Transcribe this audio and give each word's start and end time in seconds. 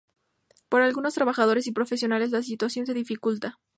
Para 0.67 0.85
algunos 0.87 1.13
trabajadores 1.13 1.67
y 1.67 1.73
profesionales 1.73 2.31
la 2.31 2.41
situación 2.41 2.87
se 2.87 2.95
dificulta. 2.95 3.59